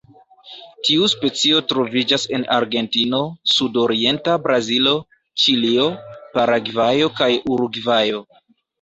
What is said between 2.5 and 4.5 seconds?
Argentino, sudorienta